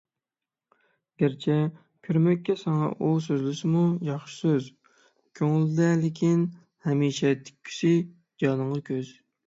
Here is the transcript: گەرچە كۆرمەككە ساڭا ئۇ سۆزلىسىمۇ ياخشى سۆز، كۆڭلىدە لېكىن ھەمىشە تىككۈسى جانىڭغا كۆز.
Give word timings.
گەرچە 1.23 1.57
كۆرمەككە 2.07 2.55
ساڭا 2.63 2.89
ئۇ 2.95 3.11
سۆزلىسىمۇ 3.27 3.85
ياخشى 4.09 4.35
سۆز، 4.39 4.73
كۆڭلىدە 5.43 5.93
لېكىن 6.07 6.45
ھەمىشە 6.91 7.37
تىككۈسى 7.47 7.97
جانىڭغا 8.45 8.87
كۆز. 8.93 9.19